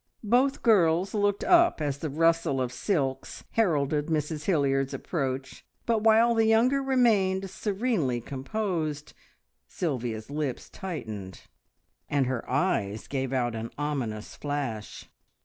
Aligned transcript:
Both 0.23 0.63
girls 0.63 1.13
looked 1.13 1.43
up 1.43 1.79
as 1.79 1.99
the 1.99 2.09
rustle 2.09 2.59
of 2.59 2.71
silks 2.73 3.43
heralded 3.51 4.07
Mrs 4.07 4.45
Hilliard's 4.45 4.95
approach, 4.95 5.63
but 5.85 6.01
while 6.01 6.33
the 6.33 6.47
younger 6.47 6.81
remained 6.81 7.51
serenely 7.51 8.19
composed, 8.19 9.13
Sylvia's 9.67 10.31
lips 10.31 10.71
tightened, 10.71 11.41
and 12.09 12.25
her 12.25 12.49
eyes 12.49 13.05
gave 13.05 13.31
out 13.31 13.53
an 13.53 13.69
ominous 13.77 14.35
flash. 14.35 15.07